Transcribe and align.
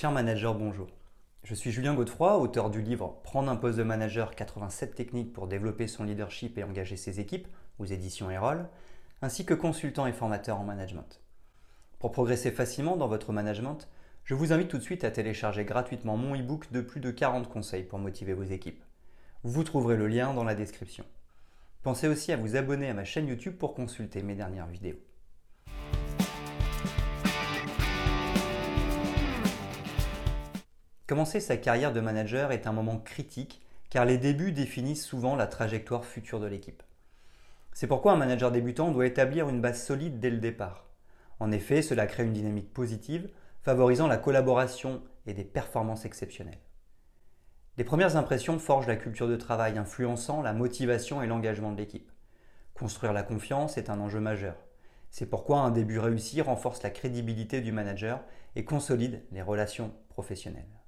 Cher 0.00 0.12
manager, 0.12 0.54
bonjour. 0.54 0.88
Je 1.44 1.54
suis 1.54 1.70
Julien 1.70 1.92
Godefroy, 1.92 2.38
auteur 2.38 2.70
du 2.70 2.80
livre 2.80 3.20
Prendre 3.22 3.50
un 3.50 3.56
poste 3.56 3.76
de 3.76 3.82
manager 3.82 4.34
87 4.34 4.94
techniques 4.94 5.34
pour 5.34 5.46
développer 5.46 5.86
son 5.88 6.04
leadership 6.04 6.56
et 6.56 6.64
engager 6.64 6.96
ses 6.96 7.20
équipes 7.20 7.46
aux 7.78 7.84
éditions 7.84 8.30
Erol, 8.30 8.66
ainsi 9.20 9.44
que 9.44 9.52
consultant 9.52 10.06
et 10.06 10.14
formateur 10.14 10.58
en 10.58 10.64
management. 10.64 11.20
Pour 11.98 12.12
progresser 12.12 12.50
facilement 12.50 12.96
dans 12.96 13.08
votre 13.08 13.34
management, 13.34 13.90
je 14.24 14.32
vous 14.32 14.54
invite 14.54 14.68
tout 14.68 14.78
de 14.78 14.82
suite 14.82 15.04
à 15.04 15.10
télécharger 15.10 15.66
gratuitement 15.66 16.16
mon 16.16 16.34
e-book 16.34 16.72
de 16.72 16.80
plus 16.80 17.00
de 17.00 17.10
40 17.10 17.50
conseils 17.50 17.84
pour 17.84 17.98
motiver 17.98 18.32
vos 18.32 18.44
équipes. 18.44 18.82
Vous 19.42 19.64
trouverez 19.64 19.98
le 19.98 20.08
lien 20.08 20.32
dans 20.32 20.44
la 20.44 20.54
description. 20.54 21.04
Pensez 21.82 22.08
aussi 22.08 22.32
à 22.32 22.38
vous 22.38 22.56
abonner 22.56 22.88
à 22.88 22.94
ma 22.94 23.04
chaîne 23.04 23.28
YouTube 23.28 23.58
pour 23.58 23.74
consulter 23.74 24.22
mes 24.22 24.34
dernières 24.34 24.68
vidéos. 24.68 25.09
Commencer 31.10 31.40
sa 31.40 31.56
carrière 31.56 31.92
de 31.92 31.98
manager 31.98 32.52
est 32.52 32.68
un 32.68 32.72
moment 32.72 32.98
critique 33.00 33.60
car 33.88 34.04
les 34.04 34.16
débuts 34.16 34.52
définissent 34.52 35.04
souvent 35.04 35.34
la 35.34 35.48
trajectoire 35.48 36.04
future 36.04 36.38
de 36.38 36.46
l'équipe. 36.46 36.84
C'est 37.72 37.88
pourquoi 37.88 38.12
un 38.12 38.16
manager 38.16 38.52
débutant 38.52 38.92
doit 38.92 39.06
établir 39.06 39.48
une 39.48 39.60
base 39.60 39.82
solide 39.82 40.20
dès 40.20 40.30
le 40.30 40.38
départ. 40.38 40.88
En 41.40 41.50
effet, 41.50 41.82
cela 41.82 42.06
crée 42.06 42.22
une 42.22 42.32
dynamique 42.32 42.72
positive, 42.72 43.28
favorisant 43.60 44.06
la 44.06 44.18
collaboration 44.18 45.02
et 45.26 45.34
des 45.34 45.42
performances 45.42 46.04
exceptionnelles. 46.04 46.60
Les 47.76 47.82
premières 47.82 48.14
impressions 48.16 48.60
forgent 48.60 48.86
la 48.86 48.94
culture 48.94 49.26
de 49.26 49.34
travail, 49.34 49.78
influençant 49.78 50.42
la 50.42 50.52
motivation 50.52 51.22
et 51.22 51.26
l'engagement 51.26 51.72
de 51.72 51.78
l'équipe. 51.78 52.12
Construire 52.72 53.12
la 53.12 53.24
confiance 53.24 53.78
est 53.78 53.90
un 53.90 53.98
enjeu 53.98 54.20
majeur. 54.20 54.54
C'est 55.10 55.26
pourquoi 55.28 55.58
un 55.58 55.72
début 55.72 55.98
réussi 55.98 56.40
renforce 56.40 56.84
la 56.84 56.90
crédibilité 56.90 57.62
du 57.62 57.72
manager 57.72 58.22
et 58.54 58.64
consolide 58.64 59.24
les 59.32 59.42
relations 59.42 59.92
professionnelles. 60.10 60.79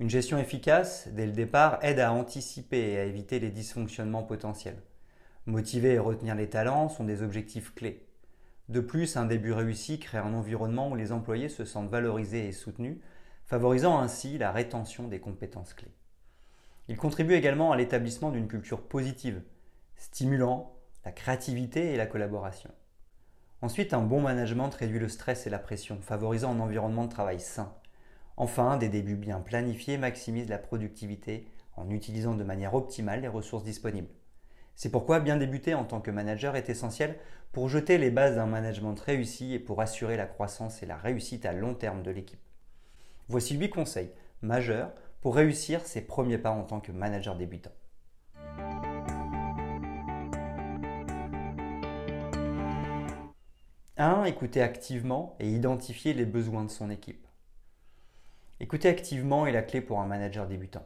Une 0.00 0.08
gestion 0.08 0.38
efficace, 0.38 1.08
dès 1.12 1.26
le 1.26 1.32
départ, 1.32 1.78
aide 1.82 2.00
à 2.00 2.10
anticiper 2.10 2.92
et 2.92 2.98
à 2.98 3.04
éviter 3.04 3.38
les 3.38 3.50
dysfonctionnements 3.50 4.22
potentiels. 4.22 4.80
Motiver 5.44 5.90
et 5.90 5.98
retenir 5.98 6.34
les 6.34 6.48
talents 6.48 6.88
sont 6.88 7.04
des 7.04 7.22
objectifs 7.22 7.74
clés. 7.74 8.06
De 8.70 8.80
plus, 8.80 9.18
un 9.18 9.26
début 9.26 9.52
réussi 9.52 9.98
crée 9.98 10.16
un 10.16 10.32
environnement 10.32 10.88
où 10.88 10.96
les 10.96 11.12
employés 11.12 11.50
se 11.50 11.66
sentent 11.66 11.90
valorisés 11.90 12.48
et 12.48 12.52
soutenus, 12.52 12.96
favorisant 13.44 14.00
ainsi 14.00 14.38
la 14.38 14.52
rétention 14.52 15.06
des 15.06 15.20
compétences 15.20 15.74
clés. 15.74 15.92
Il 16.88 16.96
contribue 16.96 17.34
également 17.34 17.70
à 17.70 17.76
l'établissement 17.76 18.30
d'une 18.30 18.48
culture 18.48 18.80
positive, 18.80 19.42
stimulant 19.96 20.78
la 21.04 21.12
créativité 21.12 21.92
et 21.92 21.98
la 21.98 22.06
collaboration. 22.06 22.70
Ensuite, 23.60 23.92
un 23.92 24.00
bon 24.00 24.22
management 24.22 24.70
réduit 24.70 24.98
le 24.98 25.10
stress 25.10 25.46
et 25.46 25.50
la 25.50 25.58
pression, 25.58 26.00
favorisant 26.00 26.52
un 26.52 26.60
environnement 26.60 27.04
de 27.04 27.10
travail 27.10 27.38
sain. 27.38 27.74
Enfin, 28.36 28.76
des 28.76 28.88
débuts 28.88 29.16
bien 29.16 29.40
planifiés 29.40 29.98
maximisent 29.98 30.48
la 30.48 30.58
productivité 30.58 31.46
en 31.76 31.90
utilisant 31.90 32.34
de 32.34 32.44
manière 32.44 32.74
optimale 32.74 33.20
les 33.20 33.28
ressources 33.28 33.64
disponibles. 33.64 34.10
C'est 34.74 34.90
pourquoi 34.90 35.20
bien 35.20 35.36
débuter 35.36 35.74
en 35.74 35.84
tant 35.84 36.00
que 36.00 36.10
manager 36.10 36.56
est 36.56 36.70
essentiel 36.70 37.18
pour 37.52 37.68
jeter 37.68 37.98
les 37.98 38.10
bases 38.10 38.36
d'un 38.36 38.46
management 38.46 38.98
réussi 38.98 39.54
et 39.54 39.58
pour 39.58 39.80
assurer 39.80 40.16
la 40.16 40.26
croissance 40.26 40.82
et 40.82 40.86
la 40.86 40.96
réussite 40.96 41.44
à 41.44 41.52
long 41.52 41.74
terme 41.74 42.02
de 42.02 42.10
l'équipe. 42.10 42.40
Voici 43.28 43.56
8 43.56 43.70
conseils 43.70 44.10
majeurs 44.42 44.92
pour 45.20 45.36
réussir 45.36 45.82
ses 45.82 46.00
premiers 46.00 46.38
pas 46.38 46.50
en 46.50 46.62
tant 46.62 46.80
que 46.80 46.92
manager 46.92 47.36
débutant. 47.36 47.72
1. 53.98 54.24
Écouter 54.24 54.62
activement 54.62 55.36
et 55.40 55.50
identifier 55.50 56.14
les 56.14 56.24
besoins 56.24 56.64
de 56.64 56.70
son 56.70 56.88
équipe. 56.88 57.26
Écouter 58.62 58.90
activement 58.90 59.46
est 59.46 59.52
la 59.52 59.62
clé 59.62 59.80
pour 59.80 60.00
un 60.00 60.06
manager 60.06 60.46
débutant. 60.46 60.84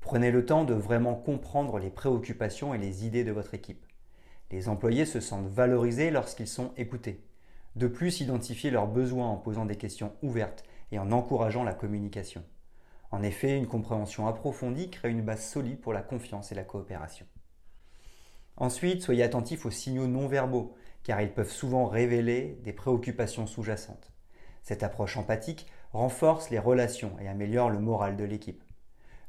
Prenez 0.00 0.30
le 0.30 0.46
temps 0.46 0.64
de 0.64 0.72
vraiment 0.72 1.14
comprendre 1.14 1.78
les 1.78 1.90
préoccupations 1.90 2.72
et 2.72 2.78
les 2.78 3.04
idées 3.04 3.24
de 3.24 3.30
votre 3.30 3.52
équipe. 3.52 3.84
Les 4.50 4.70
employés 4.70 5.04
se 5.04 5.20
sentent 5.20 5.46
valorisés 5.46 6.10
lorsqu'ils 6.10 6.48
sont 6.48 6.72
écoutés. 6.78 7.22
De 7.76 7.88
plus, 7.88 8.22
identifiez 8.22 8.70
leurs 8.70 8.86
besoins 8.86 9.28
en 9.28 9.36
posant 9.36 9.66
des 9.66 9.76
questions 9.76 10.14
ouvertes 10.22 10.64
et 10.92 10.98
en 10.98 11.12
encourageant 11.12 11.62
la 11.62 11.74
communication. 11.74 12.42
En 13.10 13.22
effet, 13.22 13.54
une 13.58 13.66
compréhension 13.66 14.26
approfondie 14.26 14.88
crée 14.88 15.10
une 15.10 15.22
base 15.22 15.44
solide 15.44 15.78
pour 15.78 15.92
la 15.92 16.02
confiance 16.02 16.52
et 16.52 16.54
la 16.54 16.64
coopération. 16.64 17.26
Ensuite, 18.56 19.02
soyez 19.02 19.24
attentifs 19.24 19.66
aux 19.66 19.70
signaux 19.70 20.06
non 20.06 20.26
verbaux, 20.26 20.74
car 21.02 21.20
ils 21.20 21.34
peuvent 21.34 21.52
souvent 21.52 21.86
révéler 21.86 22.58
des 22.64 22.72
préoccupations 22.72 23.46
sous-jacentes. 23.46 24.10
Cette 24.62 24.82
approche 24.82 25.16
empathique 25.16 25.66
renforce 25.92 26.50
les 26.50 26.58
relations 26.58 27.12
et 27.20 27.28
améliore 27.28 27.70
le 27.70 27.80
moral 27.80 28.16
de 28.16 28.24
l'équipe. 28.24 28.62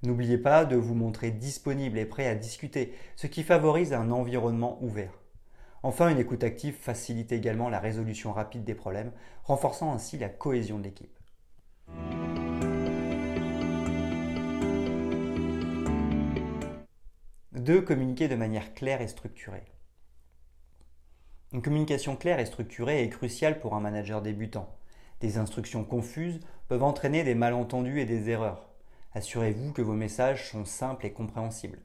N'oubliez 0.03 0.37
pas 0.37 0.65
de 0.65 0.75
vous 0.75 0.95
montrer 0.95 1.31
disponible 1.31 1.97
et 1.97 2.05
prêt 2.05 2.27
à 2.27 2.35
discuter, 2.35 2.93
ce 3.15 3.27
qui 3.27 3.43
favorise 3.43 3.93
un 3.93 4.11
environnement 4.11 4.77
ouvert. 4.81 5.13
Enfin, 5.83 6.09
une 6.09 6.19
écoute 6.19 6.43
active 6.43 6.75
facilite 6.75 7.31
également 7.31 7.69
la 7.69 7.79
résolution 7.79 8.33
rapide 8.33 8.63
des 8.63 8.75
problèmes, 8.75 9.11
renforçant 9.43 9.93
ainsi 9.93 10.17
la 10.17 10.29
cohésion 10.29 10.77
de 10.77 10.83
l'équipe. 10.83 11.17
2. 17.53 17.81
Communiquer 17.81 18.27
de 18.27 18.35
manière 18.35 18.73
claire 18.73 19.01
et 19.01 19.07
structurée. 19.07 19.65
Une 21.53 21.61
communication 21.61 22.15
claire 22.15 22.39
et 22.39 22.45
structurée 22.45 23.03
est 23.03 23.09
cruciale 23.09 23.59
pour 23.59 23.75
un 23.75 23.79
manager 23.79 24.21
débutant. 24.21 24.75
Des 25.21 25.37
instructions 25.37 25.83
confuses 25.83 26.39
peuvent 26.67 26.83
entraîner 26.83 27.23
des 27.23 27.35
malentendus 27.35 27.99
et 27.99 28.05
des 28.05 28.29
erreurs. 28.29 28.67
Assurez-vous 29.13 29.71
que 29.71 29.83
vos 29.83 29.93
messages 29.93 30.49
sont 30.49 30.65
simples 30.65 31.05
et 31.05 31.11
compréhensibles. 31.11 31.79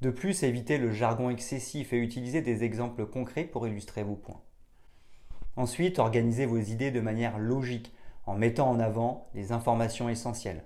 De 0.00 0.08
plus, 0.08 0.44
évitez 0.44 0.78
le 0.78 0.90
jargon 0.90 1.28
excessif 1.28 1.92
et 1.92 1.98
utilisez 1.98 2.40
des 2.40 2.64
exemples 2.64 3.04
concrets 3.04 3.44
pour 3.44 3.68
illustrer 3.68 4.02
vos 4.02 4.14
points. 4.14 4.40
Ensuite, 5.56 5.98
organisez 5.98 6.46
vos 6.46 6.58
idées 6.58 6.90
de 6.90 7.02
manière 7.02 7.38
logique 7.38 7.92
en 8.24 8.34
mettant 8.34 8.70
en 8.70 8.80
avant 8.80 9.28
les 9.34 9.52
informations 9.52 10.08
essentielles. 10.08 10.64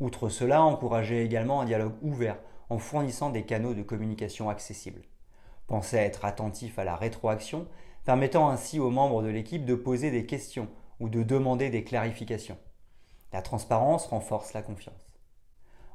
Outre 0.00 0.28
cela, 0.28 0.64
encouragez 0.64 1.22
également 1.22 1.60
un 1.60 1.66
dialogue 1.66 1.94
ouvert 2.02 2.38
en 2.68 2.78
fournissant 2.78 3.30
des 3.30 3.44
canaux 3.44 3.74
de 3.74 3.82
communication 3.82 4.50
accessibles. 4.50 5.02
Pensez 5.68 5.98
à 5.98 6.02
être 6.02 6.24
attentif 6.24 6.80
à 6.80 6.84
la 6.84 6.96
rétroaction, 6.96 7.68
permettant 8.04 8.50
ainsi 8.50 8.80
aux 8.80 8.90
membres 8.90 9.22
de 9.22 9.28
l'équipe 9.28 9.64
de 9.64 9.76
poser 9.76 10.10
des 10.10 10.26
questions 10.26 10.68
ou 11.00 11.08
de 11.08 11.22
demander 11.22 11.70
des 11.70 11.84
clarifications. 11.84 12.58
La 13.32 13.42
transparence 13.42 14.06
renforce 14.06 14.52
la 14.52 14.62
confiance. 14.62 15.18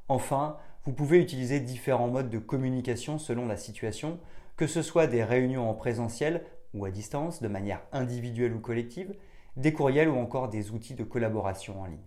Enfin, 0.08 0.58
vous 0.84 0.94
pouvez 0.94 1.20
utiliser 1.20 1.60
différents 1.60 2.08
modes 2.08 2.30
de 2.30 2.40
communication 2.40 3.20
selon 3.20 3.46
la 3.46 3.58
situation, 3.58 4.20
que 4.58 4.68
ce 4.68 4.82
soit 4.82 5.08
des 5.08 5.24
réunions 5.24 5.70
en 5.70 5.74
présentiel 5.74 6.44
ou 6.74 6.86
à 6.86 6.92
distance, 6.92 7.42
de 7.42 7.48
manière 7.48 7.82
individuelle 7.92 8.54
ou 8.54 8.60
collective, 8.60 9.16
des 9.56 9.74
courriels 9.74 10.10
ou 10.10 10.18
encore 10.18 10.50
des 10.50 10.72
outils 10.72 10.96
de 10.96 11.04
collaboration 11.04 11.82
en 11.82 11.86
ligne. 11.86 12.00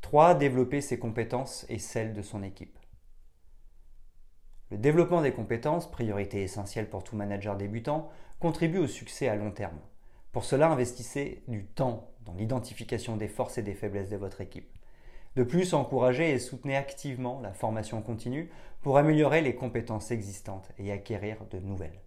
3. 0.00 0.34
Développer 0.34 0.82
ses 0.82 0.98
compétences 0.98 1.64
et 1.70 1.78
celles 1.78 2.12
de 2.12 2.20
son 2.20 2.42
équipe. 2.42 2.78
Le 4.72 4.78
développement 4.78 5.20
des 5.20 5.32
compétences, 5.32 5.90
priorité 5.90 6.42
essentielle 6.42 6.88
pour 6.88 7.04
tout 7.04 7.14
manager 7.14 7.58
débutant, 7.58 8.08
contribue 8.40 8.78
au 8.78 8.86
succès 8.86 9.28
à 9.28 9.36
long 9.36 9.50
terme. 9.50 9.78
Pour 10.32 10.44
cela, 10.44 10.70
investissez 10.70 11.42
du 11.46 11.66
temps 11.66 12.08
dans 12.24 12.32
l'identification 12.32 13.18
des 13.18 13.28
forces 13.28 13.58
et 13.58 13.62
des 13.62 13.74
faiblesses 13.74 14.08
de 14.08 14.16
votre 14.16 14.40
équipe. 14.40 14.72
De 15.36 15.42
plus, 15.42 15.74
encouragez 15.74 16.30
et 16.30 16.38
soutenez 16.38 16.74
activement 16.74 17.38
la 17.42 17.52
formation 17.52 18.00
continue 18.00 18.48
pour 18.80 18.96
améliorer 18.96 19.42
les 19.42 19.54
compétences 19.54 20.10
existantes 20.10 20.70
et 20.78 20.90
acquérir 20.90 21.36
de 21.50 21.58
nouvelles. 21.58 22.00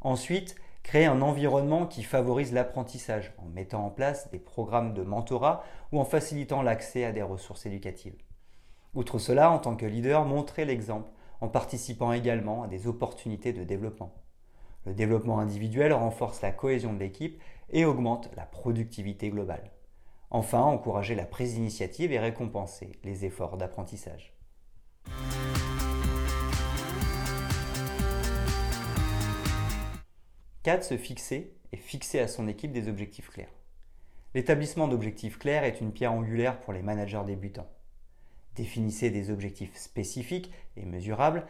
Ensuite, 0.00 0.56
créez 0.82 1.04
un 1.04 1.20
environnement 1.20 1.84
qui 1.86 2.04
favorise 2.04 2.54
l'apprentissage 2.54 3.34
en 3.36 3.44
mettant 3.44 3.84
en 3.84 3.90
place 3.90 4.30
des 4.30 4.38
programmes 4.38 4.94
de 4.94 5.02
mentorat 5.02 5.62
ou 5.92 6.00
en 6.00 6.06
facilitant 6.06 6.62
l'accès 6.62 7.04
à 7.04 7.12
des 7.12 7.20
ressources 7.20 7.66
éducatives. 7.66 8.16
Outre 8.94 9.18
cela, 9.18 9.50
en 9.50 9.58
tant 9.58 9.76
que 9.76 9.84
leader, 9.84 10.24
montrez 10.24 10.64
l'exemple 10.64 11.10
en 11.40 11.48
participant 11.48 12.12
également 12.12 12.62
à 12.62 12.68
des 12.68 12.86
opportunités 12.86 13.52
de 13.52 13.64
développement. 13.64 14.14
Le 14.86 14.94
développement 14.94 15.38
individuel 15.38 15.92
renforce 15.92 16.40
la 16.42 16.52
cohésion 16.52 16.92
de 16.92 16.98
l'équipe 16.98 17.40
et 17.70 17.84
augmente 17.84 18.30
la 18.36 18.44
productivité 18.44 19.30
globale. 19.30 19.70
Enfin, 20.30 20.60
encourager 20.60 21.14
la 21.14 21.26
prise 21.26 21.54
d'initiative 21.54 22.12
et 22.12 22.18
récompenser 22.18 22.92
les 23.04 23.24
efforts 23.24 23.56
d'apprentissage. 23.56 24.32
Quatre, 30.62 30.84
Se 30.84 30.96
fixer 30.96 31.56
et 31.72 31.76
fixer 31.76 32.20
à 32.20 32.28
son 32.28 32.46
équipe 32.46 32.72
des 32.72 32.88
objectifs 32.88 33.30
clairs. 33.30 33.52
L'établissement 34.34 34.88
d'objectifs 34.88 35.38
clairs 35.38 35.64
est 35.64 35.80
une 35.80 35.92
pierre 35.92 36.12
angulaire 36.12 36.60
pour 36.60 36.72
les 36.72 36.82
managers 36.82 37.22
débutants. 37.26 37.68
Définissez 38.60 39.08
des 39.08 39.30
objectifs 39.30 39.74
spécifiques 39.74 40.52
et 40.76 40.84
mesurables 40.84 41.46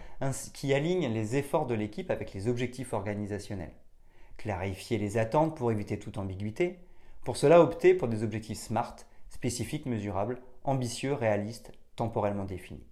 qui 0.54 0.72
alignent 0.72 1.12
les 1.12 1.34
efforts 1.34 1.66
de 1.66 1.74
l'équipe 1.74 2.08
avec 2.08 2.32
les 2.32 2.46
objectifs 2.46 2.92
organisationnels. 2.92 3.74
Clarifiez 4.36 4.96
les 4.96 5.18
attentes 5.18 5.56
pour 5.56 5.72
éviter 5.72 5.98
toute 5.98 6.18
ambiguïté. 6.18 6.78
Pour 7.24 7.36
cela, 7.36 7.60
optez 7.60 7.94
pour 7.94 8.06
des 8.06 8.22
objectifs 8.22 8.58
SMART, 8.58 8.94
spécifiques, 9.28 9.86
mesurables, 9.86 10.40
ambitieux, 10.62 11.12
réalistes, 11.12 11.72
temporellement 11.96 12.44
définis, 12.44 12.86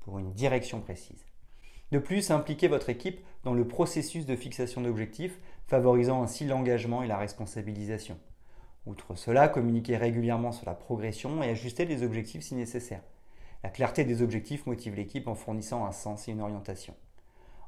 pour 0.00 0.18
une 0.18 0.34
direction 0.34 0.82
précise. 0.82 1.24
De 1.92 1.98
plus, 1.98 2.30
impliquez 2.30 2.68
votre 2.68 2.90
équipe 2.90 3.24
dans 3.42 3.54
le 3.54 3.66
processus 3.66 4.26
de 4.26 4.36
fixation 4.36 4.82
d'objectifs, 4.82 5.40
favorisant 5.66 6.22
ainsi 6.22 6.44
l'engagement 6.44 7.02
et 7.02 7.08
la 7.08 7.16
responsabilisation. 7.16 8.18
Outre 8.84 9.14
cela, 9.14 9.48
communiquez 9.48 9.96
régulièrement 9.96 10.52
sur 10.52 10.66
la 10.66 10.74
progression 10.74 11.42
et 11.42 11.48
ajustez 11.48 11.86
les 11.86 12.02
objectifs 12.02 12.42
si 12.42 12.54
nécessaire. 12.54 13.00
La 13.64 13.70
clarté 13.70 14.04
des 14.04 14.22
objectifs 14.22 14.66
motive 14.66 14.96
l'équipe 14.96 15.28
en 15.28 15.36
fournissant 15.36 15.86
un 15.86 15.92
sens 15.92 16.26
et 16.26 16.32
une 16.32 16.40
orientation. 16.40 16.94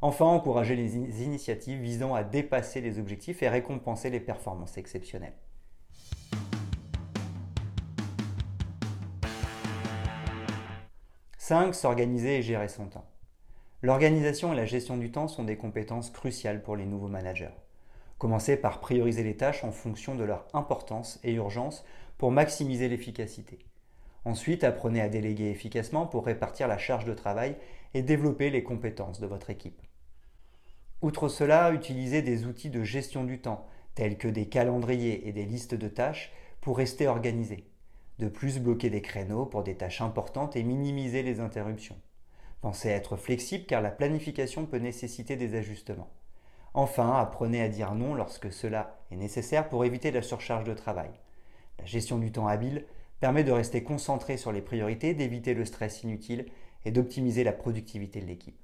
Enfin, 0.03 0.25
encouragez 0.25 0.75
les 0.75 0.97
initiatives 0.97 1.81
visant 1.81 2.15
à 2.15 2.25
dépasser 2.25 2.81
les 2.81 2.99
objectifs 2.99 3.45
et 3.45 3.49
récompenser 3.49 4.11
les 4.11 4.19
performances 4.19 4.77
exceptionnelles. 4.77 5.37
5. 11.39 11.75
S'organiser 11.75 12.39
et 12.39 12.43
gérer 12.43 12.69
son 12.69 12.87
temps. 12.87 13.05
L'organisation 13.83 14.53
et 14.53 14.57
la 14.57 14.65
gestion 14.65 14.97
du 14.97 15.13
temps 15.13 15.29
sont 15.29 15.45
des 15.45 15.57
compétences 15.57 16.11
cruciales 16.11 16.63
pour 16.63 16.75
les 16.75 16.87
nouveaux 16.87 17.09
managers. 17.09 17.55
Commencez 18.19 18.57
par 18.57 18.81
prioriser 18.81 19.23
les 19.23 19.37
tâches 19.37 19.63
en 19.63 19.71
fonction 19.71 20.17
de 20.17 20.25
leur 20.25 20.47
importance 20.55 21.21
et 21.23 21.35
urgence 21.35 21.85
pour 22.19 22.33
maximiser 22.33 22.89
l'efficacité. 22.89 23.59
Ensuite, 24.25 24.65
apprenez 24.65 25.01
à 25.01 25.09
déléguer 25.09 25.51
efficacement 25.51 26.07
pour 26.07 26.27
répartir 26.27 26.69
la 26.69 26.79
charge 26.79 27.05
de 27.05 27.15
travail 27.15 27.57
et 27.93 28.03
développer 28.03 28.51
les 28.51 28.63
compétences 28.63 29.21
de 29.21 29.27
votre 29.27 29.51
équipe. 29.51 29.81
Outre 31.03 31.29
cela, 31.29 31.73
utilisez 31.73 32.23
des 32.23 32.47
outils 32.47 32.71
de 32.71 32.83
gestion 32.83 33.25
du 33.25 33.41
temps, 33.41 33.67
tels 33.95 34.17
que 34.17 34.29
des 34.29 34.47
calendriers 34.47 35.29
et 35.29 35.33
des 35.33 35.45
listes 35.45 35.75
de 35.75 35.89
tâches, 35.89 36.33
pour 36.61 36.79
rester 36.79 37.07
organisé. 37.07 37.69
De 38.19 38.29
plus, 38.29 38.59
bloquez 38.59 38.89
des 38.89 39.03
créneaux 39.03 39.45
pour 39.45 39.63
des 39.63 39.77
tâches 39.77 40.01
importantes 40.01 40.57
et 40.57 40.63
minimiser 40.63 41.23
les 41.23 41.41
interruptions. 41.41 41.97
Pensez 42.63 42.91
à 42.91 42.97
être 42.97 43.17
flexible 43.17 43.67
car 43.67 43.83
la 43.83 43.91
planification 43.91 44.65
peut 44.65 44.79
nécessiter 44.79 45.37
des 45.37 45.55
ajustements. 45.55 46.09
Enfin, 46.73 47.13
apprenez 47.19 47.61
à 47.61 47.69
dire 47.69 47.95
non 47.95 48.15
lorsque 48.15 48.51
cela 48.51 48.99
est 49.11 49.17
nécessaire 49.17 49.69
pour 49.69 49.85
éviter 49.85 50.11
la 50.11 50.23
surcharge 50.23 50.65
de 50.65 50.73
travail. 50.73 51.11
La 51.79 51.85
gestion 51.85 52.19
du 52.19 52.33
temps 52.33 52.49
habile 52.49 52.87
permet 53.25 53.43
de 53.43 53.53
rester 53.53 53.83
concentré 53.83 54.37
sur 54.37 54.53
les 54.53 54.61
priorités, 54.61 55.15
d'éviter 55.15 55.55
le 55.55 55.65
stress 55.65 56.03
inutile 56.03 56.45
et 56.85 56.91
d'optimiser 56.91 57.43
la 57.43 57.53
productivité 57.53 58.21
de 58.21 58.27
l'équipe. 58.27 58.59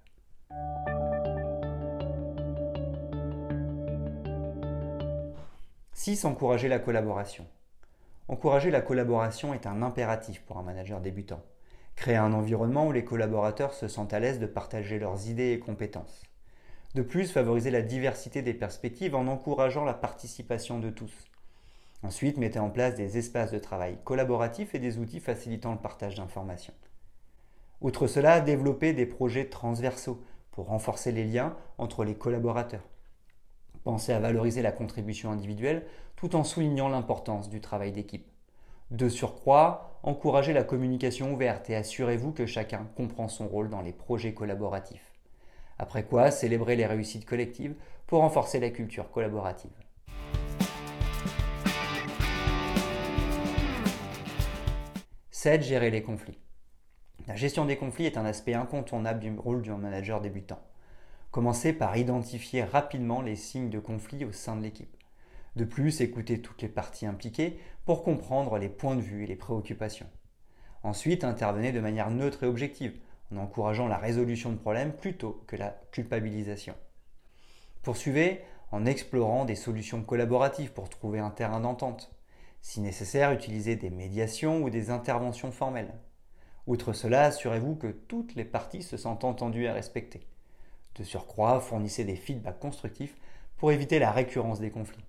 6. 5.95 6.27
Encourager 6.27 6.69
la 6.69 6.79
collaboration. 6.79 7.47
Encourager 8.29 8.71
la 8.71 8.83
collaboration 8.83 9.55
est 9.55 9.67
un 9.67 9.81
impératif 9.81 10.43
pour 10.43 10.59
un 10.59 10.63
manager 10.63 11.01
débutant. 11.01 11.41
Créer 11.97 12.17
un 12.17 12.35
environnement 12.35 12.87
où 12.87 12.93
les 12.93 13.03
collaborateurs 13.03 13.73
se 13.73 13.89
sentent 13.89 14.13
à 14.13 14.21
l'aise 14.21 14.41
de 14.41 14.47
partager 14.47 14.99
leurs 14.99 15.27
idées 15.31 15.53
et 15.53 15.59
compétences. 15.59 16.23
De 16.95 17.01
plus, 17.01 17.33
favoriser 17.33 17.71
la 17.71 17.81
diversité 17.81 18.43
des 18.43 18.53
perspectives 18.53 19.15
en 19.15 19.27
encourageant 19.27 19.87
la 19.87 19.95
participation 19.95 20.81
de 20.81 20.91
tous. 20.91 21.30
Ensuite, 22.03 22.39
mettez 22.39 22.59
en 22.59 22.71
place 22.71 22.95
des 22.95 23.19
espaces 23.19 23.51
de 23.51 23.59
travail 23.59 23.99
collaboratifs 24.05 24.75
et 24.75 24.79
des 24.79 24.99
outils 24.99 25.21
facilitant 25.21 25.73
le 25.73 25.79
partage 25.79 26.15
d'informations. 26.15 26.75
Outre 27.81 28.07
cela, 28.07 28.41
développez 28.41 28.93
des 28.93 29.07
projets 29.07 29.49
transversaux 29.49 30.23
pour 30.51 30.67
renforcer 30.67 31.13
les 31.13 31.25
liens 31.25 31.57
entre 31.79 32.05
les 32.05 32.15
collaborateurs. 32.15 32.87
Pensez 33.85 34.13
à 34.13 34.21
valoriser 34.21 34.63
la 34.63 34.73
contribution 34.73 35.31
individuelle 35.31 35.87
tout 36.17 36.37
en 36.37 36.45
soulignant 36.45 36.89
l'importance 36.89 37.49
du 37.49 37.61
travail 37.61 37.93
d'équipe. 37.93 38.31
De 38.91 39.09
surcroît, 39.09 40.01
encouragez 40.03 40.53
la 40.53 40.65
communication 40.65 41.33
ouverte 41.33 41.71
et 41.71 41.77
assurez-vous 41.77 42.33
que 42.33 42.45
chacun 42.45 42.89
comprend 42.97 43.29
son 43.29 43.47
rôle 43.47 43.71
dans 43.71 43.81
les 43.81 43.93
projets 43.93 44.35
collaboratifs. 44.35 45.13
Après 45.79 46.05
quoi, 46.05 46.31
célébrez 46.31 46.77
les 46.77 46.87
réussites 46.87 47.25
collectives 47.25 47.75
pour 48.07 48.21
renforcer 48.21 48.61
la 48.61 48.71
culture 48.71 49.11
collaborative. 49.11 49.71
7. 55.43 55.63
Gérer 55.63 55.91
les 55.91 56.03
conflits. 56.03 56.39
La 57.27 57.35
gestion 57.35 57.65
des 57.65 57.79
conflits 57.79 58.05
est 58.05 58.19
un 58.19 58.27
aspect 58.27 58.53
incontournable 58.53 59.21
du 59.21 59.35
rôle 59.35 59.63
d'un 59.63 59.79
manager 59.79 60.21
débutant. 60.21 60.61
Commencez 61.31 61.73
par 61.73 61.97
identifier 61.97 62.63
rapidement 62.63 63.23
les 63.23 63.37
signes 63.37 63.71
de 63.71 63.79
conflit 63.79 64.27
au 64.27 64.33
sein 64.33 64.55
de 64.55 64.63
l'équipe. 64.63 64.95
De 65.57 65.65
plus, 65.65 66.03
écoutez 66.03 66.43
toutes 66.43 66.61
les 66.61 66.69
parties 66.69 67.07
impliquées 67.07 67.59
pour 67.87 68.03
comprendre 68.03 68.59
les 68.59 68.69
points 68.69 68.97
de 68.97 69.01
vue 69.01 69.25
et 69.25 69.27
les 69.27 69.35
préoccupations. 69.35 70.11
Ensuite, 70.83 71.25
intervenez 71.25 71.73
de 71.73 71.81
manière 71.81 72.11
neutre 72.11 72.43
et 72.43 72.47
objective, 72.47 73.01
en 73.33 73.39
encourageant 73.39 73.89
la 73.89 73.97
résolution 73.97 74.53
de 74.53 74.59
problèmes 74.59 74.93
plutôt 74.93 75.43
que 75.47 75.57
la 75.57 75.71
culpabilisation. 75.91 76.75
Poursuivez 77.83 78.43
en 78.73 78.85
explorant 78.85 79.47
des 79.47 79.57
solutions 79.57 80.03
collaboratives 80.03 80.75
pour 80.75 80.91
trouver 80.91 81.19
un 81.19 81.31
terrain 81.31 81.61
d'entente. 81.61 82.15
Si 82.63 82.81
nécessaire, 82.81 83.33
utilisez 83.33 83.77
des 83.77 83.91
médiations 83.91 84.63
ou 84.63 84.71
des 84.71 84.91
interventions 84.91 85.51
formelles. 85.51 85.95
Outre 86.67 86.93
cela, 86.93 87.25
assurez-vous 87.25 87.77
que 87.77 87.89
toutes 87.89 88.35
les 88.35 88.45
parties 88.45 88.83
se 88.83 88.97
sentent 88.97 89.25
entendues 89.25 89.65
et 89.65 89.71
respectées. 89.71 90.27
De 90.95 91.05
surcroît, 91.05 91.61
fournissez 91.61 92.05
des 92.05 92.17
feedbacks 92.17 92.61
constructifs 92.61 93.17
pour 93.57 93.73
éviter 93.73 93.99
la 93.99 94.13
récurrence 94.13 94.61
des 94.61 94.71
conflits. 94.71 95.05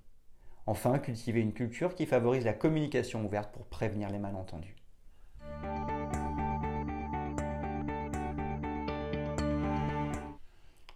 Enfin, 0.66 1.00
cultivez 1.00 1.42
une 1.42 1.54
culture 1.54 1.96
qui 1.96 2.06
favorise 2.06 2.46
la 2.46 2.54
communication 2.54 3.26
ouverte 3.26 3.52
pour 3.52 3.66
prévenir 3.66 4.10
les 4.10 4.20
malentendus.« 4.20 4.76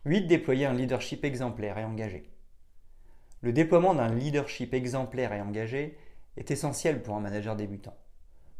8. 0.05 0.27
Déployer 0.27 0.67
un 0.67 0.73
leadership 0.73 1.25
exemplaire 1.25 1.79
et 1.79 1.83
engagé. 1.83 2.29
Le 3.41 3.51
déploiement 3.51 3.95
d'un 3.95 4.13
leadership 4.13 4.73
exemplaire 4.73 5.33
et 5.33 5.41
engagé 5.41 5.97
est 6.37 6.51
essentiel 6.51 7.01
pour 7.01 7.15
un 7.15 7.19
manager 7.19 7.55
débutant. 7.55 7.95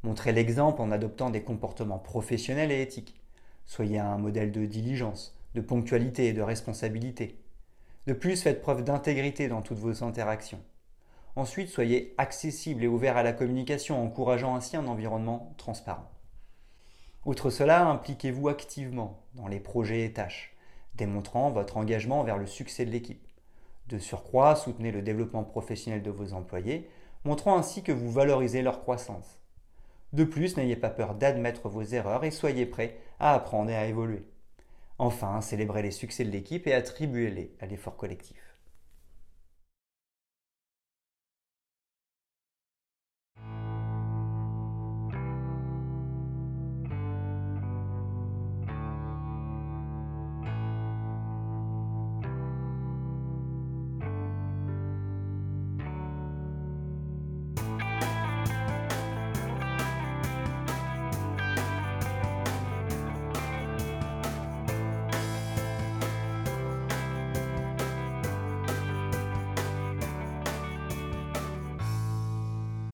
Montrez 0.03 0.31
l'exemple 0.31 0.81
en 0.81 0.91
adoptant 0.91 1.29
des 1.29 1.43
comportements 1.43 1.99
professionnels 1.99 2.71
et 2.71 2.81
éthiques. 2.81 3.19
Soyez 3.65 3.99
un 3.99 4.17
modèle 4.17 4.51
de 4.51 4.65
diligence, 4.65 5.35
de 5.55 5.61
ponctualité 5.61 6.27
et 6.27 6.33
de 6.33 6.41
responsabilité. 6.41 7.39
De 8.07 8.13
plus, 8.13 8.41
faites 8.41 8.61
preuve 8.61 8.83
d'intégrité 8.83 9.47
dans 9.47 9.63
toutes 9.63 9.79
vos 9.79 10.03
interactions. 10.03 10.61
Ensuite, 11.35 11.69
soyez 11.69 12.13
accessible 12.17 12.83
et 12.83 12.87
ouvert 12.87 13.17
à 13.17 13.23
la 13.23 13.33
communication, 13.33 14.01
encourageant 14.01 14.55
ainsi 14.55 14.77
un 14.77 14.87
environnement 14.87 15.53
transparent. 15.57 16.09
Outre 17.25 17.49
cela, 17.49 17.87
impliquez-vous 17.87 18.47
activement 18.47 19.23
dans 19.33 19.47
les 19.47 19.59
projets 19.59 20.05
et 20.05 20.13
tâches, 20.13 20.55
démontrant 20.93 21.49
votre 21.49 21.77
engagement 21.77 22.23
vers 22.23 22.37
le 22.37 22.45
succès 22.45 22.85
de 22.85 22.91
l'équipe. 22.91 23.27
De 23.87 23.97
surcroît, 23.97 24.55
soutenez 24.55 24.91
le 24.91 25.01
développement 25.01 25.43
professionnel 25.43 26.03
de 26.03 26.11
vos 26.11 26.33
employés, 26.33 26.87
montrant 27.25 27.57
ainsi 27.57 27.83
que 27.83 27.91
vous 27.91 28.11
valorisez 28.11 28.61
leur 28.61 28.81
croissance. 28.81 29.41
De 30.13 30.23
plus, 30.23 30.55
n'ayez 30.55 30.77
pas 30.77 30.89
peur 30.89 31.15
d'admettre 31.15 31.67
vos 31.67 31.83
erreurs 31.83 32.23
et 32.23 32.31
soyez 32.31 32.65
prêt 32.65 32.97
à 33.19 33.33
apprendre 33.33 33.71
et 33.71 33.75
à 33.75 33.87
évoluer. 33.87 34.23
Enfin, 34.97 35.41
célébrez 35.41 35.81
les 35.81 35.91
succès 35.91 36.23
de 36.23 36.31
l'équipe 36.31 36.67
et 36.67 36.73
attribuez-les 36.73 37.53
à 37.59 37.65
l'effort 37.65 37.97
collectif. 37.97 38.54